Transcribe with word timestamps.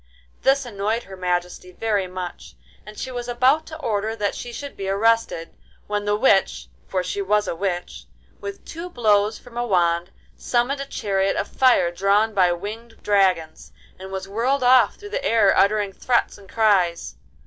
This 0.41 0.65
annoyed 0.65 1.03
Her 1.03 1.15
Majesty 1.15 1.71
very 1.71 2.07
much, 2.07 2.55
and 2.87 2.97
she 2.97 3.11
was 3.11 3.27
about 3.27 3.67
to 3.67 3.77
order 3.77 4.15
that 4.15 4.33
she 4.33 4.51
should 4.51 4.75
be 4.75 4.89
arrested, 4.89 5.53
when 5.85 6.05
the 6.05 6.15
witch—for 6.15 7.03
she 7.03 7.21
was 7.21 7.47
a 7.47 7.55
witch—with 7.55 8.65
two 8.65 8.89
blows 8.89 9.37
from 9.37 9.57
a 9.57 9.63
wand 9.67 10.09
summoned 10.35 10.81
a 10.81 10.87
chariot 10.87 11.35
of 11.35 11.47
fire 11.47 11.91
drawn 11.91 12.33
by 12.33 12.51
winged 12.51 13.03
dragons, 13.03 13.73
and 13.99 14.11
was 14.11 14.27
whirled 14.27 14.63
off 14.63 14.95
through 14.95 15.09
the 15.09 15.23
air 15.23 15.55
uttering 15.55 15.93
threats 15.93 16.35
and 16.39 16.49
cries. 16.49 17.17